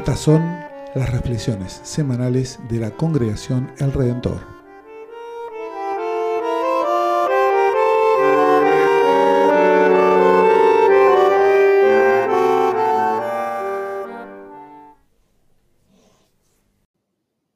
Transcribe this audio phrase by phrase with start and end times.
[0.00, 0.40] Estas son
[0.94, 4.40] las reflexiones semanales de la congregación El Redentor.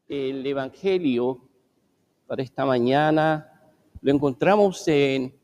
[0.07, 1.49] El Evangelio
[2.27, 3.73] para esta mañana
[4.03, 5.35] lo encontramos en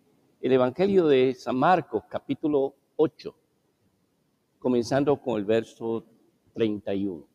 [0.42, 3.34] el Evangelio de San Marcos, capítulo 8,
[4.58, 6.04] comenzando con el verso
[6.60, 7.26] 31.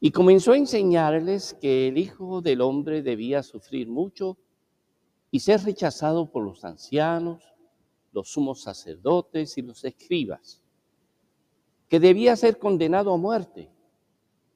[0.00, 4.36] Y comenzó a enseñarles que el Hijo del Hombre debía sufrir mucho
[5.30, 7.42] y ser rechazado por los ancianos,
[8.12, 10.62] los sumos sacerdotes y los escribas,
[11.88, 13.70] que debía ser condenado a muerte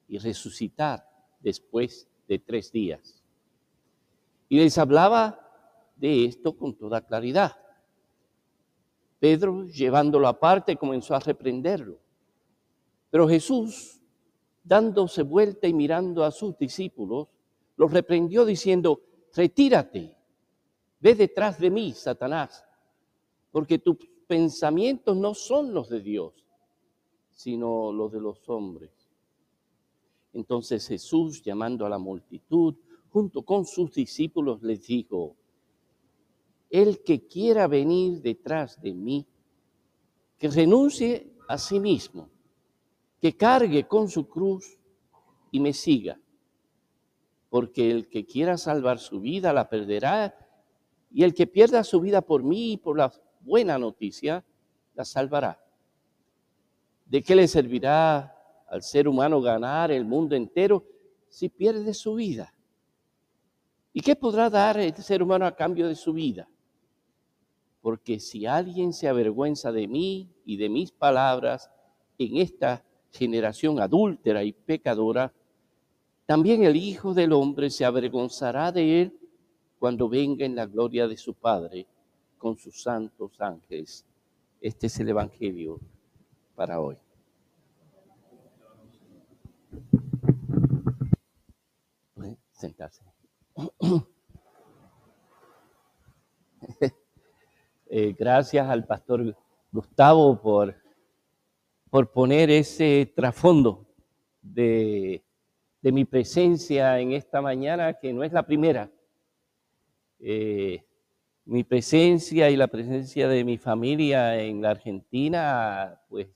[0.07, 1.03] y resucitar
[1.39, 3.23] después de tres días.
[4.49, 5.39] Y les hablaba
[5.95, 7.53] de esto con toda claridad.
[9.19, 12.02] Pedro, llevándolo aparte, comenzó a reprenderlo.
[13.13, 14.01] Pero Jesús,
[14.63, 17.27] dándose vuelta y mirando a sus discípulos,
[17.75, 19.01] los reprendió diciendo,
[19.35, 20.17] retírate,
[20.99, 22.65] ve detrás de mí, Satanás,
[23.51, 26.43] porque tus pensamientos no son los de Dios,
[27.29, 28.89] sino los de los hombres.
[30.33, 32.73] Entonces Jesús, llamando a la multitud,
[33.11, 35.35] junto con sus discípulos, les dijo,
[36.71, 39.27] el que quiera venir detrás de mí,
[40.39, 42.32] que renuncie a sí mismo,
[43.23, 44.77] que cargue con su cruz
[45.49, 46.19] y me siga.
[47.47, 50.35] Porque el que quiera salvar su vida la perderá,
[51.09, 54.43] y el que pierda su vida por mí y por la buena noticia,
[54.93, 55.57] la salvará.
[57.05, 58.35] ¿De qué le servirá
[58.67, 60.85] al ser humano ganar el mundo entero
[61.29, 62.53] si pierde su vida?
[63.93, 66.49] ¿Y qué podrá dar el ser humano a cambio de su vida?
[67.79, 71.71] Porque si alguien se avergüenza de mí y de mis palabras
[72.17, 75.31] en esta generación adúltera y pecadora,
[76.25, 79.19] también el Hijo del Hombre se avergonzará de él
[79.79, 81.85] cuando venga en la gloria de su Padre
[82.37, 84.05] con sus santos ángeles.
[84.59, 85.79] Este es el Evangelio
[86.55, 86.97] para hoy.
[92.63, 93.03] sentarse.
[97.95, 99.37] Eh, gracias al pastor
[99.71, 100.82] Gustavo por
[101.93, 103.85] por poner ese trasfondo
[104.41, 105.21] de,
[105.83, 108.89] mi presencia en esta mañana, que no es la primera.
[110.19, 110.83] Eh,
[111.45, 116.29] mi presencia y la presencia de mi familia en la Argentina, pues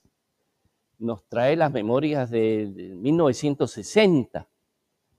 [0.96, 4.48] nos trae las memorias de, 1960,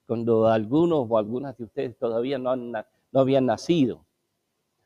[0.08, 4.06] cuando algunos o algunas de ustedes todavía no, no habían nacido.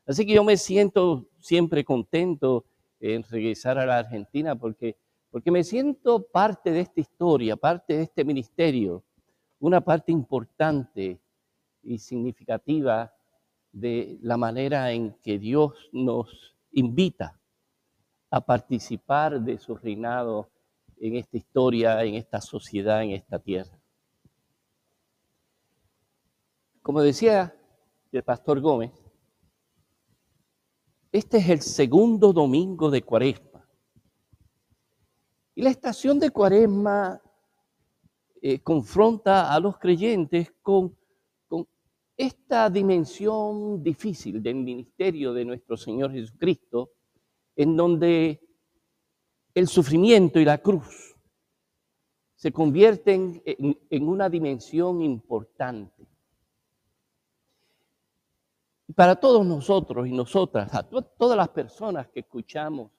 [0.04, 2.64] Así que yo me siento siempre contento
[2.98, 4.96] en regresar a la Argentina porque
[5.34, 9.02] porque me siento parte de esta historia, parte de este ministerio,
[9.58, 11.20] una parte importante
[11.82, 13.12] y significativa
[13.72, 17.36] de la manera en que Dios nos invita
[18.30, 20.50] a participar de su reinado
[20.98, 23.76] en esta historia, en esta sociedad, en esta tierra.
[26.80, 27.52] Como decía
[28.12, 28.92] el pastor Gómez,
[31.10, 33.53] este es el segundo domingo de Cuaresma.
[35.54, 37.20] Y la estación de Cuaresma
[38.42, 40.96] eh, confronta a los creyentes con,
[42.16, 46.92] esta dimensión difícil del ministerio de nuestro Señor Jesucristo,
[47.56, 48.40] en donde
[49.52, 51.16] el sufrimiento y la cruz
[52.36, 56.06] se convierten en, en una dimensión importante.
[58.94, 62.92] Para todos nosotros y nosotras, a todas las personas que escuchamos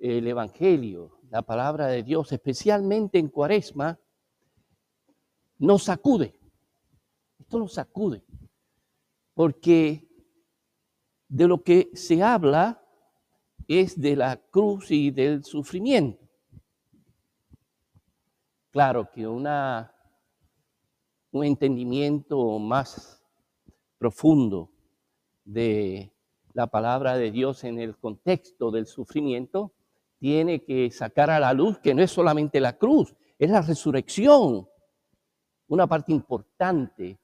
[0.00, 4.00] el Evangelio, la palabra de Dios, especialmente en Cuaresma,
[5.58, 6.34] nos sacude.
[7.38, 8.24] Esto nos sacude.
[9.34, 10.08] Porque
[11.28, 12.82] de lo que se habla
[13.68, 16.26] es de la cruz y del sufrimiento.
[18.70, 19.94] Claro que una,
[21.30, 23.22] un entendimiento más
[23.98, 24.70] profundo
[25.44, 26.12] de
[26.54, 29.72] la palabra de Dios en el contexto del sufrimiento
[30.20, 34.68] tiene que sacar a la luz que no es solamente la cruz, es la resurrección,
[35.66, 37.18] una parte importante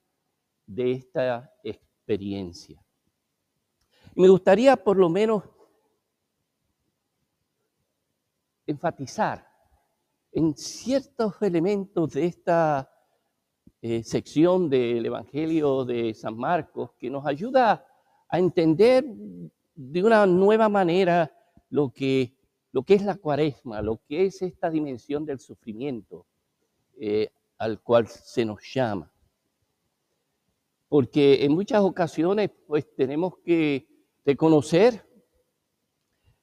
[0.67, 2.83] de esta experiencia.
[4.15, 5.45] Me gustaría por lo menos
[8.67, 9.47] enfatizar
[10.33, 12.91] en ciertos elementos de esta
[13.83, 17.87] eh, sección del Evangelio de San Marcos que nos ayuda
[18.27, 19.05] a entender
[19.75, 21.31] de una nueva manera
[21.69, 22.36] lo que
[22.77, 26.27] lo que es la cuaresma, lo que es esta dimensión del sufrimiento
[27.01, 29.11] eh, al cual se nos llama.
[30.87, 33.89] Porque en muchas ocasiones pues tenemos que
[34.27, 35.09] reconocer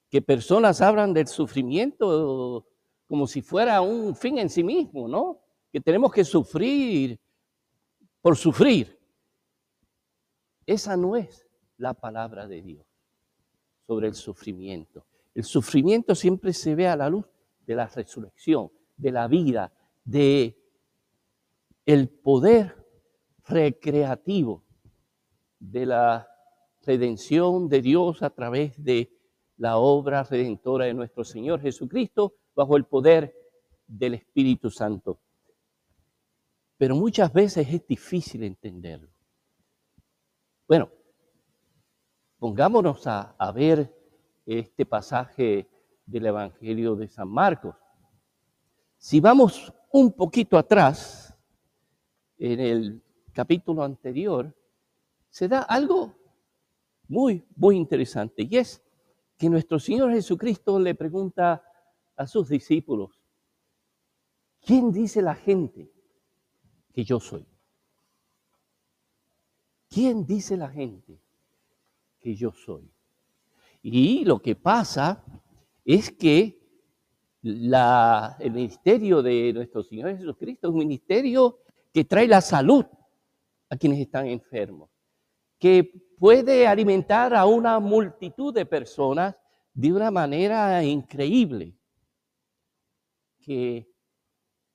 [0.10, 2.66] que personas hablan del sufrimiento
[3.08, 5.40] como si fuera un fin en sí mismo, ¿no?
[5.72, 7.20] Que tenemos que sufrir
[8.24, 9.00] por sufrir.
[10.66, 11.48] Esa no es
[11.78, 12.88] la palabra de Dios
[13.86, 15.06] sobre el sufrimiento.
[15.34, 17.26] El sufrimiento siempre se ve a la luz
[17.66, 19.72] de la resurrección, de la vida,
[20.04, 20.58] de
[21.86, 22.76] el poder
[23.48, 24.64] recreativo
[25.60, 26.28] de la
[26.82, 29.12] redención de Dios a través de
[29.58, 33.36] la obra redentora de nuestro Señor Jesucristo bajo el poder
[33.88, 35.20] del Espíritu Santo.
[36.78, 39.10] Pero muchas veces es difícil entenderlo.
[40.68, 40.90] Bueno,
[42.40, 43.94] pongámonos a, a ver
[44.46, 45.68] este pasaje
[46.06, 47.76] del Evangelio de San Marcos.
[48.98, 51.36] Si vamos un poquito atrás,
[52.38, 54.54] en el capítulo anterior,
[55.30, 56.16] se da algo
[57.08, 58.84] muy, muy interesante, y es
[59.38, 61.64] que nuestro Señor Jesucristo le pregunta
[62.16, 63.22] a sus discípulos,
[64.62, 65.92] ¿quién dice la gente
[66.94, 67.46] que yo soy?
[69.90, 71.20] ¿Quién dice la gente
[72.20, 72.92] que yo soy?
[73.84, 75.22] Y lo que pasa
[75.84, 76.58] es que
[77.44, 81.60] el ministerio de nuestro Señor Jesucristo es un ministerio
[81.94, 82.86] que trae la salud
[83.70, 84.90] a quienes están enfermos,
[85.60, 85.84] que
[86.18, 89.36] puede alimentar a una multitud de personas
[89.74, 91.76] de una manera increíble,
[93.42, 93.92] que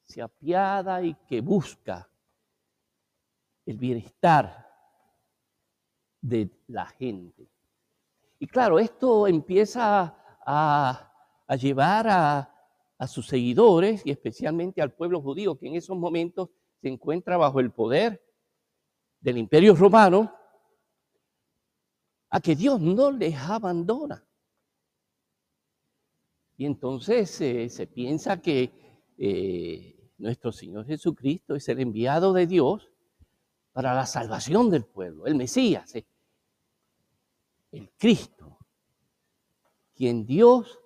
[0.05, 2.10] se apiada y que busca
[3.64, 4.69] el bienestar
[6.20, 7.49] de la gente.
[8.38, 10.14] Y claro, esto empieza
[10.46, 12.55] a, llevar a,
[13.06, 16.50] sus seguidores y especialmente al pueblo judío que en esos momentos
[16.81, 18.20] se encuentra bajo el poder
[19.20, 20.35] del imperio romano,
[22.31, 24.25] a que Dios no les abandona.
[26.56, 28.73] Y entonces eh, se piensa que
[29.17, 32.91] eh, nuestro Señor Jesucristo es el enviado de Dios
[33.73, 36.05] para la salvación del pueblo, el Mesías, eh,
[37.73, 38.59] el Cristo,
[39.94, 40.81] quien Dios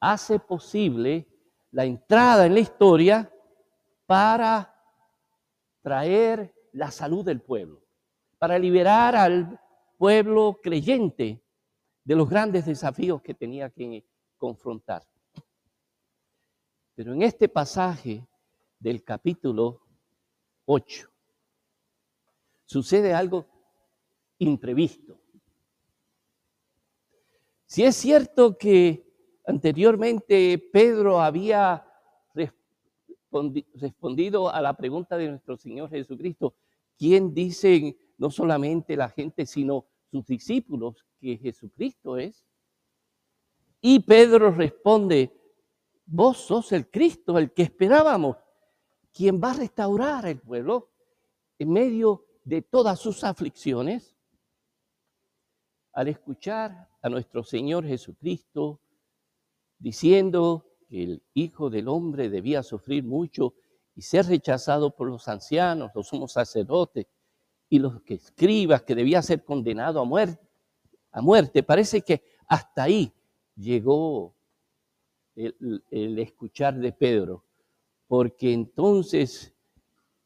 [0.00, 1.26] hace posible
[1.70, 3.32] la entrada en la historia
[4.06, 4.74] para
[5.82, 7.82] traer la salud del pueblo,
[8.38, 9.60] para liberar al
[9.96, 11.42] pueblo creyente
[12.04, 14.04] de los grandes desafíos que tenía que
[14.36, 15.06] confrontar.
[16.94, 18.26] Pero en este pasaje
[18.78, 19.82] del capítulo
[20.64, 21.08] 8
[22.64, 23.46] sucede algo
[24.38, 25.19] imprevisto.
[27.70, 29.06] Si es cierto que
[29.46, 31.86] anteriormente Pedro había
[33.30, 36.56] respondido a la pregunta de nuestro Señor Jesucristo,
[36.98, 42.44] ¿quién dicen no solamente la gente, sino sus discípulos que Jesucristo es?
[43.80, 45.32] Y Pedro responde,
[46.06, 48.36] vos sos el Cristo, el que esperábamos,
[49.12, 50.90] quien va a restaurar el pueblo
[51.56, 54.16] en medio de todas sus aflicciones.
[55.92, 58.80] Al escuchar a nuestro Señor Jesucristo
[59.78, 63.54] diciendo que el Hijo del Hombre debía sufrir mucho
[63.94, 67.06] y ser rechazado por los ancianos, los sumos sacerdotes
[67.68, 70.46] y los que escribas, que debía ser condenado a muerte,
[71.12, 71.62] a muerte.
[71.62, 73.12] Parece que hasta ahí
[73.56, 74.34] llegó
[75.34, 77.44] el, el escuchar de Pedro,
[78.06, 79.54] porque entonces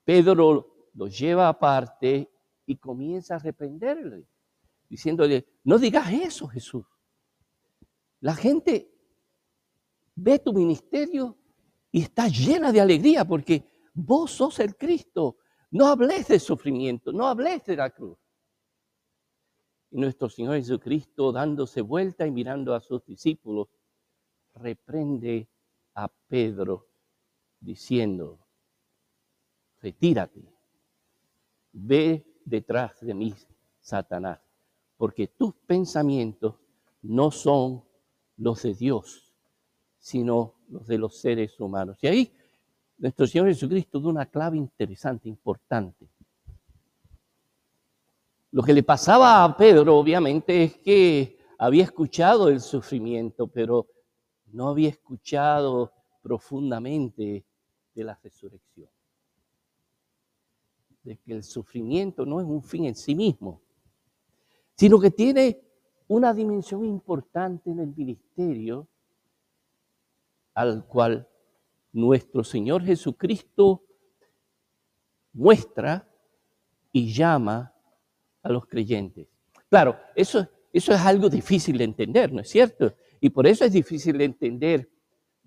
[0.05, 2.31] Pedro lo lleva aparte
[2.67, 4.25] y comienza a reprenderle,
[4.95, 6.87] diciéndole, no digas eso, Jesús.
[8.21, 8.89] La gente
[10.15, 11.37] ve tu ministerio
[11.91, 15.39] y está llena de alegría porque vos sos el Cristo.
[15.73, 18.17] No hables de sufrimiento, no hables de la cruz.
[19.91, 23.67] Y nuestro Señor Jesucristo, dándose vuelta y mirando a sus discípulos,
[24.55, 25.49] reprende
[25.95, 26.87] a Pedro
[27.59, 28.39] diciendo,
[29.83, 30.55] retírate,
[31.73, 33.35] ve detrás de mí,
[33.81, 34.39] Satanás,
[34.97, 36.55] porque tus pensamientos
[37.03, 37.83] no son
[38.37, 39.33] los de Dios,
[39.99, 41.99] sino los de los seres humanos.
[42.03, 42.33] Y ahí
[42.99, 46.09] nuestro Señor Jesucristo da una clave interesante, importante.
[48.53, 53.89] Lo que le pasaba a Pedro, obviamente, es que había escuchado el sufrimiento, pero
[54.53, 57.45] no había escuchado profundamente
[57.95, 58.89] de la resurrección.
[61.03, 63.61] De que el sufrimiento no es un fin en sí mismo,
[64.77, 65.61] sino que tiene
[66.09, 68.89] una dimensión importante en el ministerio
[70.55, 71.29] al cual
[71.93, 73.83] nuestro Señor Jesucristo
[75.33, 76.09] muestra
[76.93, 77.73] y llama
[78.43, 79.27] a los creyentes.
[79.69, 82.95] Claro, eso, eso es algo difícil de entender, ¿no es cierto?
[83.21, 84.89] Y por eso es difícil de entender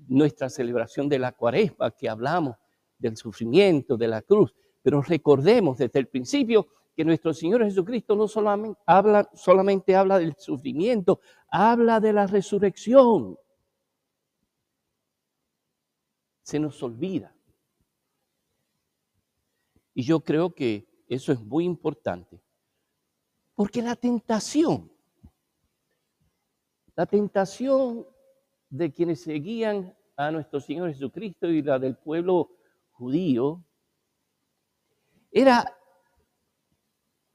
[0.08, 2.58] nuestra celebración de la cuaresma, que hablamos
[2.98, 4.54] del sufrimiento, de la cruz.
[4.82, 6.68] Pero recordemos desde el principio
[6.98, 13.38] que nuestro Señor Jesucristo no solamente habla, solamente habla del sufrimiento, habla de la resurrección.
[16.42, 17.36] Se nos olvida.
[19.94, 22.42] Y yo creo que eso es muy importante.
[23.54, 24.92] Porque la tentación,
[26.96, 28.08] la tentación
[28.70, 32.58] de quienes seguían a nuestro Señor Jesucristo y la del pueblo
[32.90, 33.64] judío,
[35.30, 35.77] era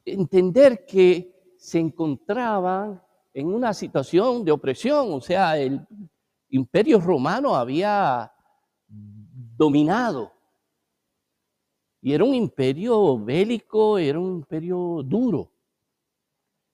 [0.05, 3.03] entender que se encontraban
[3.35, 5.87] en una situación de opresión, o sea, el
[6.49, 8.33] imperio romano había
[8.87, 10.33] dominado.
[12.01, 15.53] Y era un imperio bélico, era un imperio duro.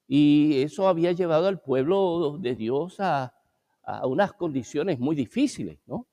[0.06, 3.34] Y eso había llevado al pueblo de Dios a,
[3.82, 6.06] a unas condiciones muy difíciles, ¿no?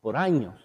[0.00, 0.62] Por años.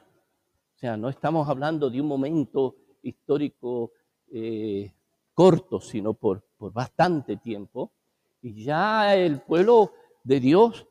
[0.76, 3.92] O sea, no estamos hablando de un momento histórico
[4.32, 4.94] eh,
[5.34, 7.94] corto, sino por, por bastante tiempo.
[8.42, 10.88] Y ya el pueblo de Dios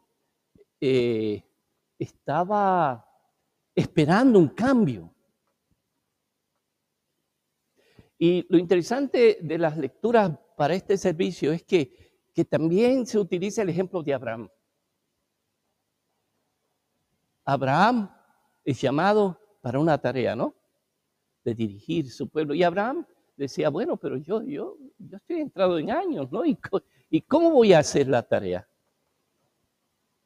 [0.81, 1.43] eh,
[1.99, 3.07] estaba
[3.75, 5.15] esperando un cambio.
[8.19, 13.63] Y lo interesante de las lecturas para este servicio es que, que también se utiliza
[13.63, 14.49] el ejemplo de Abraham.
[17.45, 18.11] Abraham
[18.65, 20.58] es llamado para una tarea, ¿no?
[21.49, 22.55] De dirigir su pueblo.
[22.55, 26.45] Y Abraham decía, bueno, pero yo, yo, yo estoy entrado en años, ¿no?
[26.45, 26.59] ¿Y,
[27.11, 28.69] ¿Y cómo voy a hacer la tarea?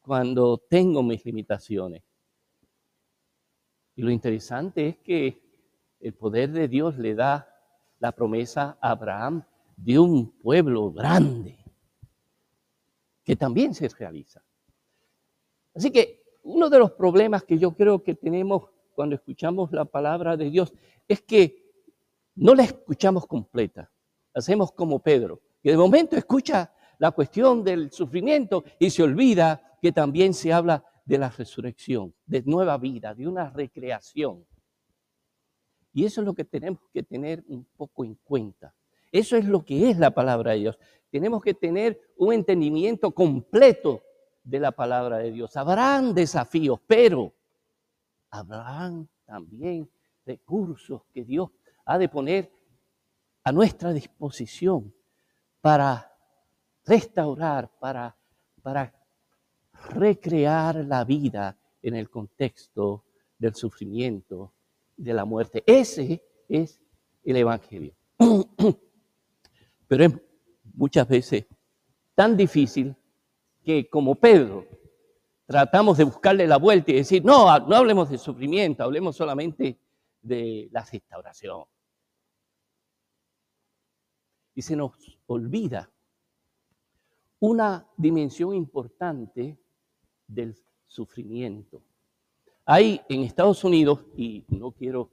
[0.01, 2.03] Cuando tengo mis limitaciones.
[3.95, 5.41] Y lo interesante es que
[6.01, 7.49] el poder de Dios le da
[8.01, 9.45] la promesa a Abraham
[9.77, 11.57] de un pueblo grande,
[13.23, 14.43] que también se realiza.
[15.75, 20.37] Así que uno de los problemas que yo creo que tenemos cuando escuchamos la palabra
[20.37, 20.73] de Dios
[21.09, 21.63] es que
[22.35, 23.91] no la escuchamos completa.
[24.35, 29.93] Hacemos como Pedro, que de momento escucha la cuestión del sufrimiento y se olvida que
[29.93, 34.47] también se habla de la resurrección, de nueva vida, de una recreación.
[35.93, 38.75] Y eso es lo que tenemos que tener un poco en cuenta.
[39.11, 40.79] Eso es lo que es la palabra de Dios.
[41.11, 44.03] Tenemos que tener un entendimiento completo
[44.43, 45.57] de la palabra de Dios.
[45.57, 47.35] Habrán desafíos, pero
[48.33, 49.89] habrán también
[50.25, 51.51] recursos que Dios
[51.85, 52.51] ha de poner
[53.45, 54.93] a nuestra disposición
[55.61, 56.11] para
[56.85, 58.17] restaurar, para,
[58.63, 58.93] para
[59.95, 63.05] recrear la vida en el contexto
[63.39, 64.53] del sufrimiento,
[64.97, 65.63] de la muerte.
[65.67, 66.81] Ese es
[67.25, 67.95] el Evangelio.
[69.89, 70.13] Pero es
[70.75, 71.45] muchas veces
[72.15, 72.97] tan difícil
[73.63, 74.67] que como Pedro
[75.53, 79.79] tratamos de buscarle la vuelta y decir, no, no hablemos de sufrimiento, hablemos solamente
[80.23, 81.65] de la restauración.
[84.55, 84.93] Y se nos
[85.27, 85.91] olvida
[87.39, 89.59] una dimensión importante
[90.27, 90.57] del
[90.87, 91.83] sufrimiento.
[92.65, 95.11] Hay en Estados Unidos, y no quiero,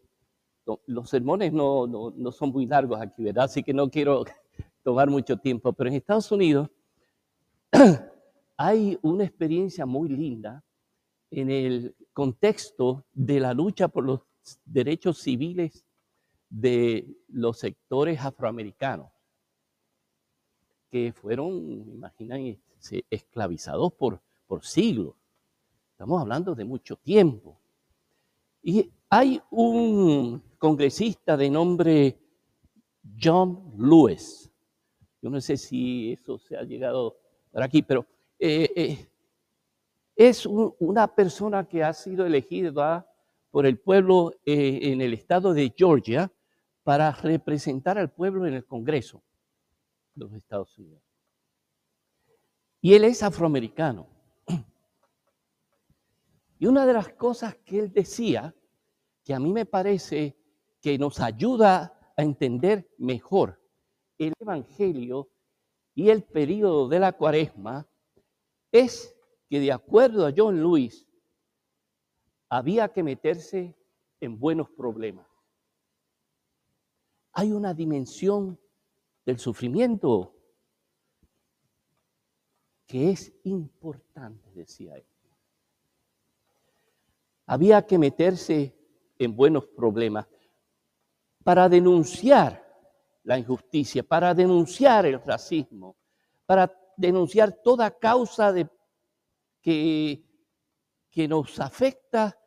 [0.85, 3.45] los sermones no, no son muy largos aquí, ¿verdad?
[3.45, 4.23] Así que no quiero
[4.83, 6.69] tomar mucho tiempo, pero en Estados Unidos
[8.61, 10.61] hay una experiencia muy linda
[11.31, 14.19] en el contexto de la lucha por los
[14.65, 15.85] derechos civiles
[16.49, 19.07] de los sectores afroamericanos,
[20.89, 21.53] que fueron,
[21.87, 22.59] imaginan,
[23.09, 25.15] esclavizados por, por siglos.
[25.91, 27.57] Estamos hablando de mucho tiempo.
[28.61, 32.19] Y hay un congresista de nombre
[33.21, 34.51] John Lewis.
[35.21, 37.15] Yo no sé si eso se ha llegado
[37.53, 38.05] por aquí, pero
[38.39, 39.09] eh, eh,
[40.15, 43.05] es una persona que ha sido elegida
[43.51, 46.31] por el pueblo eh, en el estado de Georgia
[46.83, 49.21] para representar al pueblo en el Congreso
[50.15, 51.03] de los Estados Unidos.
[52.81, 54.07] Y él es afroamericano.
[56.59, 58.53] Y una de las cosas que él decía,
[59.23, 60.37] que a mí me parece
[60.81, 63.61] que nos ayuda a entender mejor
[64.17, 65.29] el Evangelio
[65.95, 67.88] y el periodo de la cuaresma,
[68.71, 69.15] es
[69.49, 71.07] que de acuerdo a John Lewis,
[72.49, 73.75] había que meterse
[74.19, 75.27] en buenos problemas.
[77.33, 78.59] Hay una dimensión
[79.25, 80.35] del sufrimiento
[82.87, 85.05] que es importante, decía él.
[87.45, 88.75] había que meterse
[89.17, 90.27] en buenos problemas
[91.43, 92.63] para denunciar
[93.23, 95.95] la injusticia, para denunciar el racismo,
[96.45, 96.67] para
[96.99, 98.69] denunciar toda causa de,
[99.61, 100.21] que,
[101.09, 102.37] que nos afecta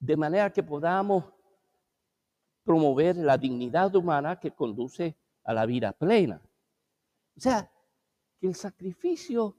[0.00, 1.24] de manera que podamos
[2.64, 6.42] promover la dignidad humana que conduce a la vida plena.
[7.36, 7.70] O sea,
[8.40, 9.56] que el sacrificio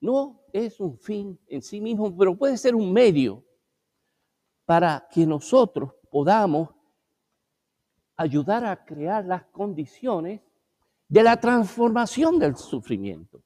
[0.00, 3.44] no es un fin en sí mismo, pero puede ser un medio
[4.64, 6.70] para que nosotros podamos
[8.16, 10.40] ayudar a crear las condiciones
[11.08, 13.42] de la transformación del sufrimiento.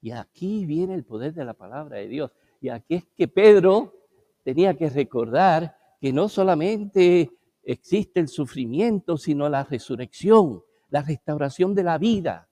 [0.00, 2.32] Y aquí viene el poder de la palabra de Dios.
[2.60, 3.94] Y aquí es que Pedro
[4.42, 7.30] tenía que recordar que no solamente
[7.62, 12.48] existe el sufrimiento, sino la resurrección, la restauración de la vida,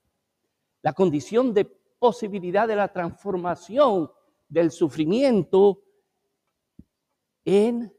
[0.81, 4.09] la condición de posibilidad de la transformación
[4.47, 5.83] del sufrimiento
[7.45, 7.93] en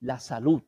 [0.00, 0.62] la salud,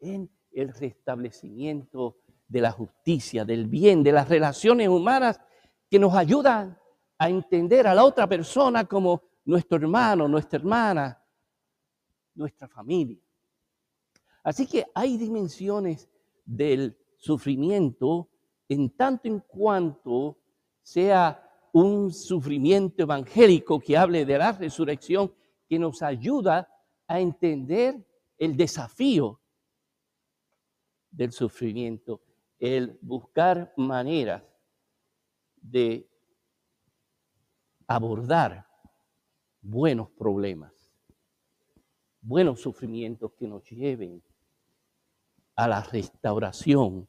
[0.00, 2.16] en el restablecimiento
[2.50, 5.40] de la justicia, del bien, de las relaciones humanas
[5.88, 6.76] que nos ayudan
[7.16, 11.24] a entender a la otra persona como nuestro hermano, nuestra hermana,
[12.34, 13.22] nuestra familia.
[14.42, 16.08] Así que hay dimensiones
[16.44, 18.28] del sufrimiento
[18.68, 20.38] en tanto en cuanto
[20.82, 25.32] sea un sufrimiento evangélico que hable de la resurrección,
[25.68, 26.68] que nos ayuda
[27.06, 28.04] a entender
[28.38, 29.40] el desafío
[31.10, 32.22] del sufrimiento,
[32.60, 34.42] el buscar maneras
[35.60, 36.06] de
[37.86, 38.66] abordar
[39.62, 40.72] buenos problemas,
[42.20, 44.22] buenos sufrimientos que nos lleven
[45.56, 47.08] a la restauración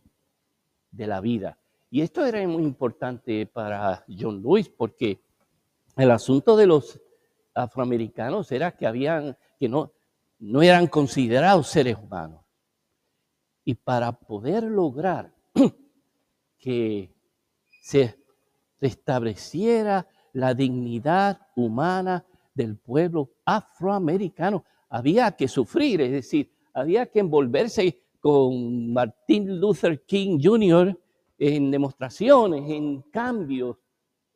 [0.90, 1.58] de la vida.
[1.90, 5.22] Y esto era muy importante para John Lewis porque
[5.98, 7.00] el asunto de los
[7.54, 9.92] afroamericanos era que habían que no
[10.42, 12.42] no eran considerados seres humanos.
[13.64, 15.32] Y para poder lograr
[16.62, 17.10] que
[17.82, 18.16] se
[18.80, 28.02] restableciera la dignidad humana del pueblo afroamericano, había que sufrir, es decir, había que envolverse
[28.20, 30.98] con Martin Luther King Jr.
[31.40, 33.78] en demostraciones, en cambios.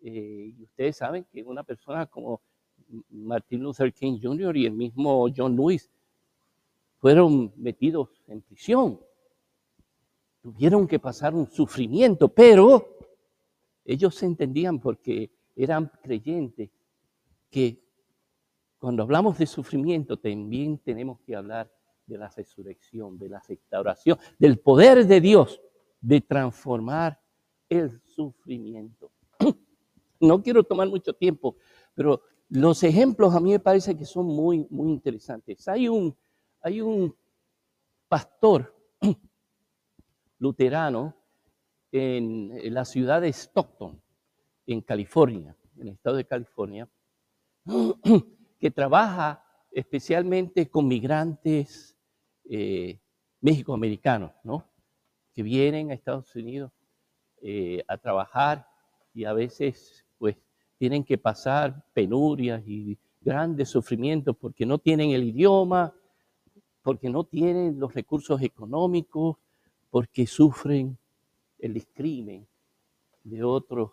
[0.01, 2.41] Eh, y ustedes saben que una persona como
[3.09, 4.57] Martin Luther King Jr.
[4.57, 5.89] y el mismo John Lewis
[6.99, 8.99] fueron metidos en prisión.
[10.45, 12.99] Tuvieron que pasar un sufrimiento, pero
[13.83, 16.69] ellos entendían porque eran creyentes
[17.49, 17.83] que
[18.77, 21.73] cuando hablamos de sufrimiento también tenemos que hablar
[22.05, 25.59] de la resurrección, de la restauración, del poder de Dios
[25.99, 27.19] de transformar
[27.67, 29.11] el sufrimiento.
[30.19, 31.57] No quiero tomar mucho tiempo,
[31.95, 35.67] pero los ejemplos a mí me parece que son muy, muy interesantes.
[35.67, 36.15] Hay un,
[36.61, 37.15] hay un
[38.07, 38.71] pastor
[40.39, 41.15] luterano
[41.91, 44.01] en, la ciudad de Stockton,
[44.67, 46.89] en California, en el estado de California,
[48.59, 51.95] que trabaja especialmente con migrantes
[52.45, 52.99] eh,
[53.41, 54.67] mexicoamericanos, ¿no?
[55.33, 56.71] Que vienen a Estados Unidos
[57.41, 58.67] eh, a trabajar
[59.13, 60.37] y a veces, pues,
[60.77, 65.93] tienen que pasar penurias y grandes sufrimientos porque no tienen el idioma,
[66.81, 69.37] porque no tienen los recursos económicos,
[69.95, 70.97] porque sufren
[71.57, 72.45] el discrimen
[73.23, 73.91] de otros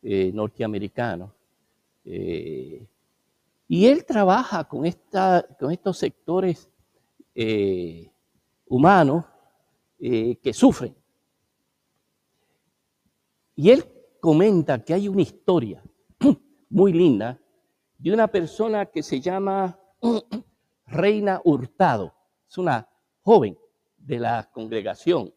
[0.00, 1.30] eh, norteamericanos.
[2.06, 2.86] Eh,
[3.68, 6.70] y él trabaja con, esta, con estos sectores
[7.34, 8.10] eh,
[8.64, 9.26] humanos
[9.98, 10.96] que sufren.
[13.56, 13.84] Y él
[14.20, 15.82] comenta que hay una historia
[16.70, 17.38] muy linda
[17.98, 19.78] de una persona que se llama
[20.86, 22.14] Reina Hurtado.
[22.48, 22.88] Es una
[23.20, 23.58] joven
[24.08, 25.34] de la congregación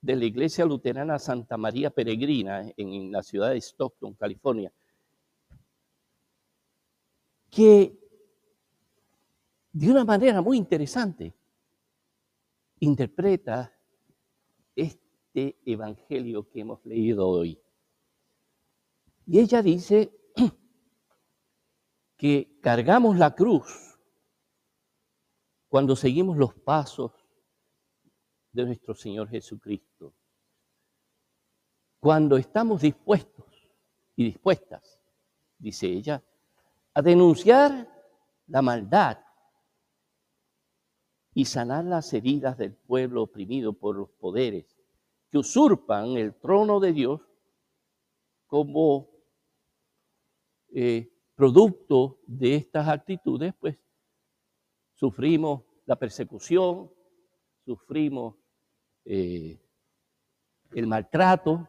[0.00, 4.72] de la Iglesia Luterana Santa María Peregrina en la ciudad de Stockton, California,
[7.50, 7.98] que
[9.72, 11.34] de una manera muy interesante
[12.78, 13.76] interpreta
[14.76, 17.60] este evangelio que hemos leído hoy.
[19.26, 20.16] Y ella dice
[22.16, 23.98] que cargamos la cruz
[25.68, 27.15] cuando seguimos los pasos
[28.56, 30.14] de nuestro Señor Jesucristo.
[32.00, 33.44] Cuando estamos dispuestos
[34.16, 34.98] y dispuestas,
[35.58, 36.22] dice ella,
[36.94, 37.86] a denunciar
[38.46, 39.18] la maldad
[41.34, 44.74] y sanar las heridas del pueblo oprimido por los poderes
[45.30, 47.20] que usurpan el trono de Dios
[48.46, 49.10] como
[50.68, 53.76] eh, producto de estas actitudes, pues
[54.94, 56.90] sufrimos la persecución,
[57.66, 58.36] sufrimos
[59.08, 59.56] eh,
[60.72, 61.68] el maltrato,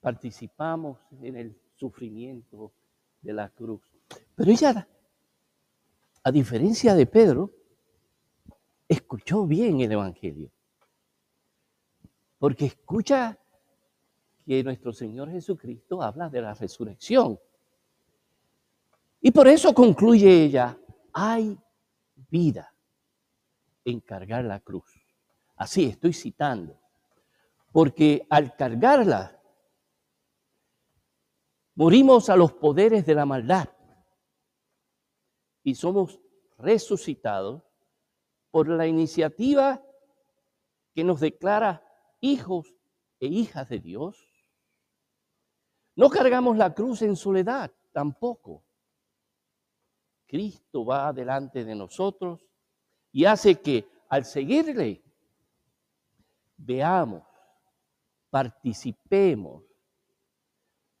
[0.00, 2.72] participamos en el sufrimiento
[3.20, 3.82] de la cruz.
[4.36, 4.88] Pero ella,
[6.22, 7.50] a diferencia de Pedro,
[8.88, 10.50] escuchó bien el Evangelio.
[12.38, 13.36] Porque escucha
[14.46, 17.38] que nuestro Señor Jesucristo habla de la resurrección.
[19.20, 20.78] Y por eso concluye ella,
[21.12, 21.58] hay
[22.30, 22.71] vida
[23.84, 24.84] en cargar la cruz.
[25.56, 26.80] Así estoy citando.
[27.72, 29.40] Porque al cargarla,
[31.74, 33.68] morimos a los poderes de la maldad
[35.62, 36.20] y somos
[36.58, 37.62] resucitados
[38.50, 39.82] por la iniciativa
[40.94, 41.82] que nos declara
[42.20, 42.74] hijos
[43.18, 44.28] e hijas de Dios.
[45.96, 48.64] No cargamos la cruz en soledad, tampoco.
[50.26, 52.51] Cristo va delante de nosotros
[53.12, 55.02] y hace que al seguirle
[56.56, 57.22] veamos,
[58.30, 59.62] participemos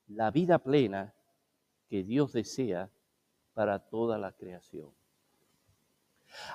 [0.08, 1.14] la vida plena
[1.88, 2.90] que Dios desea
[3.54, 4.90] para toda la creación.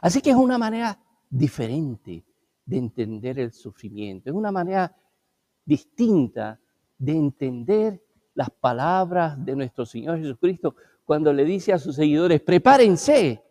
[0.02, 2.24] Así que es una manera diferente
[2.65, 4.96] de entender el sufrimiento, es una manera
[5.65, 6.60] distinta
[6.98, 13.43] de entender las palabras de nuestro Señor Jesucristo cuando le dice a sus seguidores, prepárense,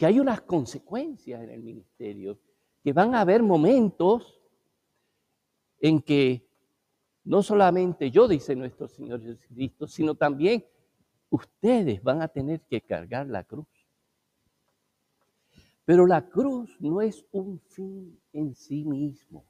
[0.00, 2.38] que hay unas consecuencias en el ministerio,
[2.82, 4.40] que van a haber momentos
[5.78, 6.48] en que
[7.24, 10.64] no solamente yo, dice nuestro Señor Jesucristo, sino también
[11.28, 13.66] ustedes van a tener que cargar la cruz.
[15.84, 19.44] Pero la cruz no es un fin en sí mismo.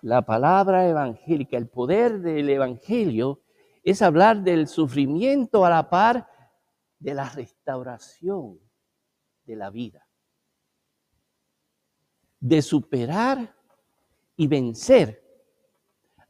[0.00, 3.42] La palabra evangélica, el poder del evangelio
[3.84, 6.31] es hablar del sufrimiento a la par
[7.02, 8.60] de la restauración
[9.44, 10.06] de la vida,
[12.38, 13.56] de superar
[14.36, 15.20] y vencer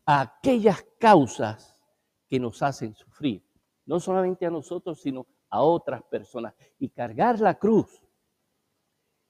[0.06, 1.78] a aquellas causas
[2.26, 3.44] que nos hacen sufrir,
[3.84, 6.54] no solamente a nosotros, sino a otras personas.
[6.78, 8.02] Y cargar la cruz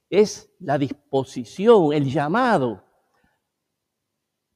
[0.08, 2.84] es la disposición, el llamado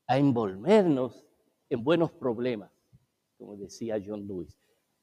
[0.06, 1.26] a envolvernos
[1.68, 2.70] en buenos problemas,
[3.36, 4.56] como decía John Lewis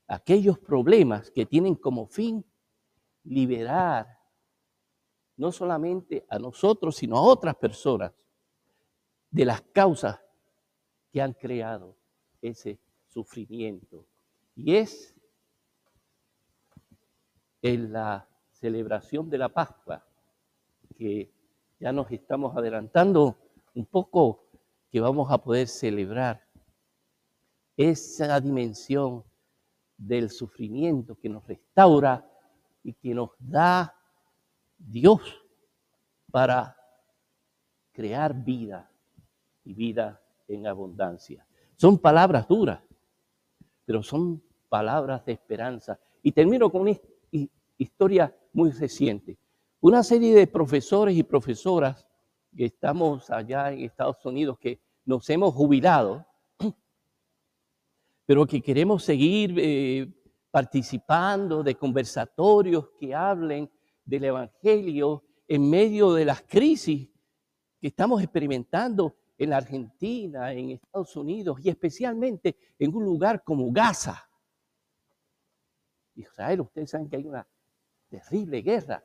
[0.08, 2.46] aquellos problemas que tienen como fin
[3.24, 4.08] liberar
[5.38, 8.12] no solamente a nosotros, sino a otras personas
[9.32, 10.20] de las causas
[11.12, 11.96] que han creado
[12.42, 14.06] ese sufrimiento.
[14.56, 15.16] Y es
[17.62, 20.06] en la celebración de la Pascua
[20.98, 21.32] que
[21.80, 23.38] ya nos estamos adelantando
[23.74, 24.46] un poco
[24.92, 26.46] que vamos a poder celebrar
[27.76, 29.24] esa dimensión
[30.08, 32.26] del sufrimiento, que nos restaura
[32.84, 33.96] y que nos da
[34.78, 35.22] Dios
[36.32, 36.76] para
[37.92, 38.90] crear vida
[39.64, 41.46] y vida en abundancia.
[41.76, 42.82] Son palabras duras,
[43.86, 46.00] pero son palabras de esperanza.
[46.22, 47.00] Y termino con una
[47.78, 49.38] historia muy reciente.
[49.82, 52.08] Una serie de profesores y profesoras
[52.56, 56.26] que estamos allá en Estados Unidos, que nos hemos jubilado,
[58.26, 60.12] pero que queremos seguir eh,
[60.52, 63.70] participando de conversatorios que hablen
[64.06, 67.10] del Evangelio en medio de las crisis
[67.80, 74.30] que estamos experimentando en Argentina, en Estados Unidos y especialmente en un lugar como Gaza.
[76.16, 77.48] Israel, ustedes saben que hay una
[78.10, 79.04] terrible guerra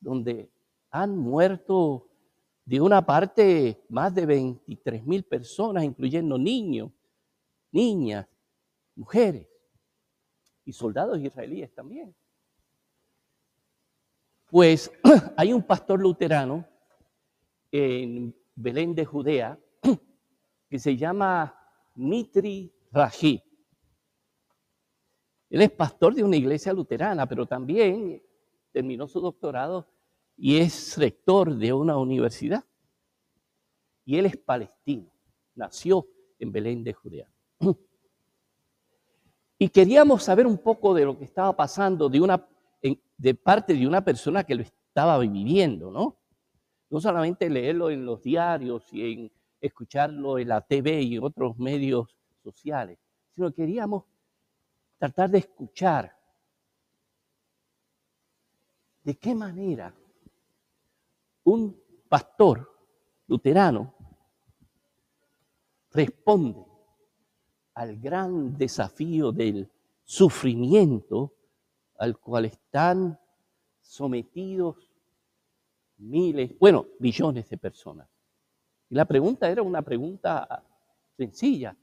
[0.00, 0.50] donde
[0.90, 2.08] han muerto
[2.64, 6.90] de una parte más de 23 mil personas, incluyendo niños
[7.78, 8.26] niñas,
[8.96, 9.48] mujeres
[10.64, 12.14] y soldados israelíes también.
[14.46, 14.90] Pues
[15.36, 16.66] hay un pastor luterano
[17.70, 19.56] en Belén de Judea
[20.68, 21.54] que se llama
[21.94, 23.42] Mitri Raji.
[25.50, 28.20] Él es pastor de una iglesia luterana, pero también
[28.72, 29.88] terminó su doctorado
[30.36, 32.64] y es rector de una universidad.
[34.04, 35.12] Y él es palestino,
[35.54, 36.06] nació
[36.38, 37.30] en Belén de Judea.
[39.58, 42.46] Y queríamos saber un poco de lo que estaba pasando de, una,
[43.16, 46.16] de parte de una persona que lo estaba viviendo, ¿no?
[46.90, 51.58] No solamente leerlo en los diarios y en escucharlo en la TV y en otros
[51.58, 52.98] medios sociales,
[53.34, 54.04] sino queríamos
[54.96, 56.16] tratar de escuchar
[59.02, 59.92] de qué manera
[61.44, 61.76] un
[62.08, 62.70] pastor
[63.26, 63.94] luterano
[65.90, 66.77] responde
[67.78, 69.70] al gran desafío del
[70.04, 71.32] sufrimiento
[71.98, 73.16] al cual están
[73.80, 74.90] sometidos
[75.98, 78.08] miles, bueno, millones de personas.
[78.90, 80.64] Y la pregunta era una pregunta
[81.16, 81.76] sencilla.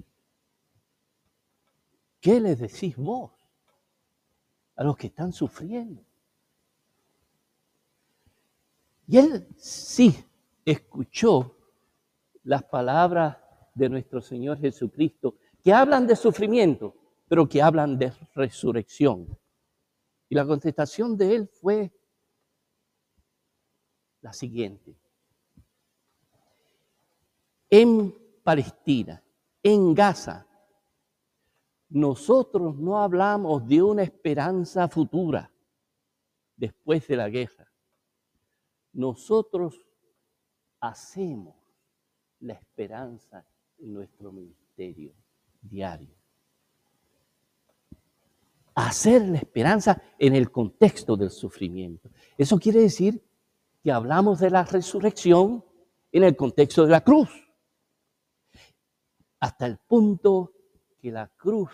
[2.19, 3.31] ¿Qué les decís vos
[4.75, 6.03] a los que están sufriendo?
[9.07, 10.13] Y él sí
[10.65, 11.55] escuchó
[12.43, 13.37] las palabras
[13.73, 16.93] de nuestro Señor Jesucristo, que hablan de sufrimiento,
[17.27, 19.35] pero que hablan de resurrección.
[20.29, 21.91] Y la contestación de él fue
[24.21, 24.95] la siguiente.
[27.67, 29.23] En Palestina,
[29.63, 30.45] en Gaza,
[31.89, 35.51] nosotros no hablamos de una esperanza futura
[36.55, 37.67] después de la guerra.
[38.93, 39.83] Nosotros
[40.79, 41.55] hacemos
[42.41, 43.43] la esperanza
[43.79, 45.24] en nuestro ministerio
[45.69, 46.15] diario.
[48.73, 52.09] Hacer la esperanza en el contexto del sufrimiento.
[52.37, 53.23] Eso quiere decir
[53.83, 55.63] que hablamos de la resurrección
[56.11, 57.29] en el contexto de la cruz.
[59.39, 60.53] Hasta el punto
[61.01, 61.69] que la cruz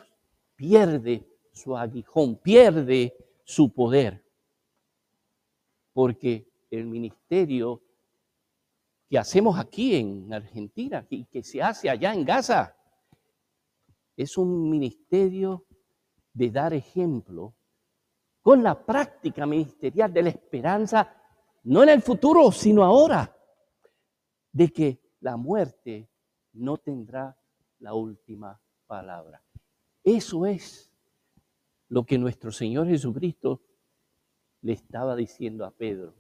[0.56, 4.24] pierde su aguijón, pierde su poder.
[5.94, 7.82] Porque el ministerio
[9.12, 12.78] que hacemos aquí en Argentina y que se hace allá en Gaza.
[14.22, 15.66] Es un ministerio
[16.32, 17.56] de dar ejemplo
[18.44, 21.12] con la práctica ministerial de la esperanza,
[21.64, 23.36] no en el futuro, sino ahora,
[24.52, 26.08] de que la muerte
[26.54, 27.36] no tendrá
[27.80, 29.44] la última palabra.
[30.04, 30.94] Eso es
[31.88, 33.64] lo que nuestro Señor Jesucristo
[34.62, 36.14] le estaba diciendo a Pedro.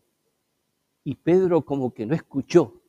[1.03, 2.81] Y Pedro como que no escuchó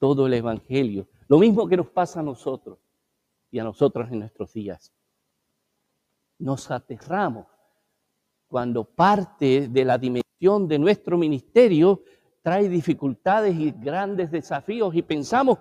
[0.00, 1.06] todo el Evangelio.
[1.28, 2.80] Lo mismo que nos pasa a nosotros
[3.50, 4.92] y a nosotros en nuestros días.
[6.38, 7.46] Nos aterramos
[8.46, 12.02] cuando parte de la dimensión de nuestro ministerio
[12.42, 15.58] trae dificultades y grandes desafíos y pensamos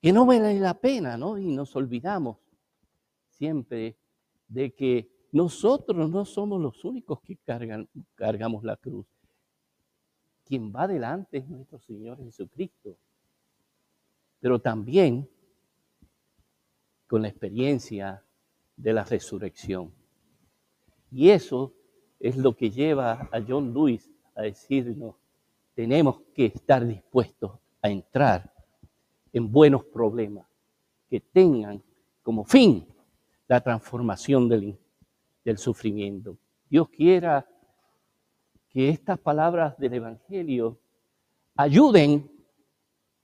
[0.00, 1.38] que no vale la pena, ¿no?
[1.38, 2.38] Y nos olvidamos
[3.30, 3.96] siempre
[4.46, 9.06] de que nosotros no somos los únicos que cargan, cargamos la cruz
[10.44, 12.98] quien va adelante es nuestro Señor Jesucristo.
[14.40, 15.28] Pero también
[17.06, 18.22] con la experiencia
[18.76, 19.92] de la resurrección.
[21.10, 21.72] Y eso
[22.18, 25.14] es lo que lleva a John Lewis a decirnos,
[25.74, 28.52] tenemos que estar dispuestos a entrar
[29.32, 30.46] en buenos problemas
[31.08, 31.82] que tengan
[32.22, 32.86] como fin
[33.46, 34.78] la transformación del,
[35.44, 36.36] del sufrimiento.
[36.68, 37.46] Dios quiera
[38.70, 40.78] que estas palabras del Evangelio
[41.56, 42.30] ayuden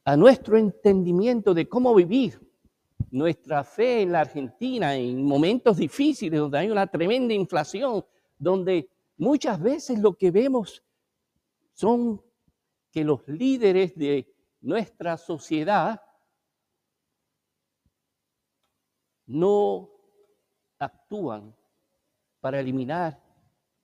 [0.04, 2.49] a nuestro entendimiento de cómo vivir
[3.10, 8.04] nuestra fe en la Argentina en momentos difíciles, donde hay una tremenda inflación,
[8.38, 10.82] donde muchas veces lo que vemos
[11.72, 12.22] son
[12.90, 16.00] que los líderes de nuestra sociedad
[19.26, 19.88] no
[20.78, 21.54] actúan
[22.40, 23.22] para eliminar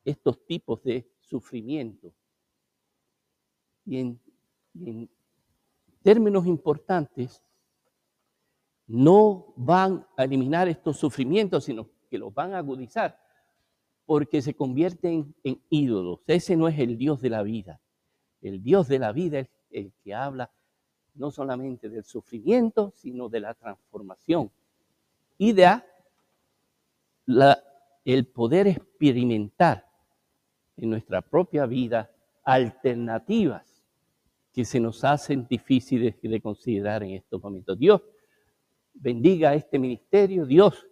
[0.04, 2.12] estos tipos de sufrimiento.
[3.84, 4.20] Y en,
[6.02, 7.42] términos importantes,
[8.87, 13.18] no van a eliminar estos sufrimientos, sino que los van a agudizar,
[14.05, 16.20] porque se convierten en ídolos.
[16.27, 17.81] Ese no es el Dios de la vida.
[18.40, 20.51] El Dios de la vida es el que habla
[21.14, 24.51] no solamente del sufrimiento, sino de la transformación
[25.38, 25.83] y de
[27.25, 27.62] la,
[28.05, 29.85] el poder experimentar
[30.77, 32.11] en nuestra propia vida
[32.44, 33.83] alternativas
[34.53, 37.79] que se nos hacen difíciles de considerar en estos momentos.
[37.79, 38.03] Dios
[39.00, 40.87] bendiga este ministerio, Dios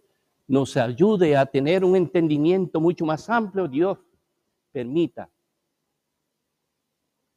[0.47, 3.99] nos ayude a tener un entendimiento mucho más amplio, Dios
[4.73, 5.31] permita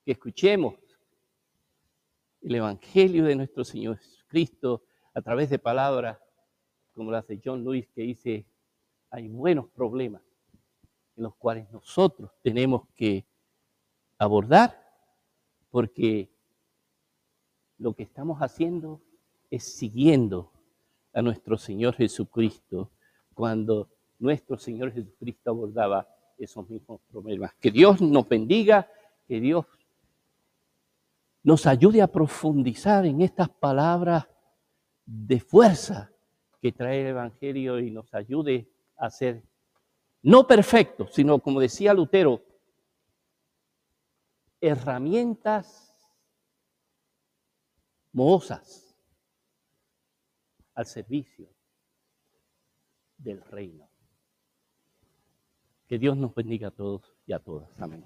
[0.03, 0.75] que escuchemos
[2.41, 6.19] el Evangelio de nuestro Señor Jesucristo a través de palabras
[6.93, 8.45] como las de John Lewis que dice,
[9.09, 10.21] hay buenos problemas
[11.15, 13.25] en los cuales nosotros tenemos que
[14.17, 14.83] abordar,
[15.69, 16.29] porque
[17.77, 19.01] lo que estamos haciendo
[19.49, 20.51] es siguiendo
[21.17, 22.91] a nuestro Señor Jesucristo
[23.33, 27.55] cuando nuestro Señor Jesucristo abordaba esos mismos problemas.
[27.55, 28.87] Que Dios nos bendiga,
[29.27, 29.65] que Dios
[31.41, 34.27] nos ayude a profundizar en estas palabras
[35.07, 36.11] de fuerza
[36.61, 39.43] que trae el Evangelio y nos ayude a ser
[40.21, 42.43] no perfecto, sino como decía Lutero,
[44.61, 45.95] herramientas
[48.11, 48.86] mohosas
[50.77, 51.49] al servicio
[53.17, 53.89] del reino.
[55.87, 57.69] Que Dios nos bendiga a todos y a todas.
[57.79, 58.03] Amén.